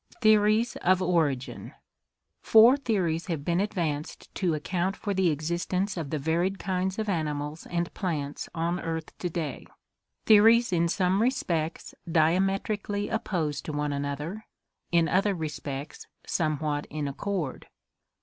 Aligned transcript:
Theories 0.19 0.77
of 0.77 0.99
Origin*— 0.99 1.75
Four 2.41 2.75
theories 2.75 3.27
have 3.27 3.45
been 3.45 3.59
advanced 3.59 4.33
to 4.33 4.55
ac 4.55 4.61
count 4.63 4.95
for 4.97 5.13
the 5.13 5.29
existence 5.29 5.95
of 5.95 6.09
the 6.09 6.17
varied 6.17 6.57
kinds 6.57 6.97
of 6.97 7.07
animals 7.07 7.67
and 7.67 7.93
plants 7.93 8.49
on 8.55 8.79
earth 8.79 9.15
to 9.19 9.29
day— 9.29 9.67
theories 10.25 10.73
in 10.73 10.87
some 10.87 11.21
respects 11.21 11.93
diametrically 12.11 13.09
opposed 13.09 13.63
to 13.65 13.73
one 13.73 13.93
another, 13.93 14.47
in 14.91 15.07
other 15.07 15.35
respects 15.35 16.07
somewhat 16.25 16.87
in 16.89 17.07
accord. 17.07 17.67